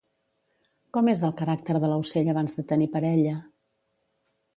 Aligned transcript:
Com 0.95 1.09
és 1.11 1.19
el 1.27 1.35
caràcter 1.41 1.75
de 1.83 1.91
l'aucell 1.91 2.31
abans 2.33 2.57
de 2.61 2.65
tenir 2.73 2.89
parella? 2.95 3.35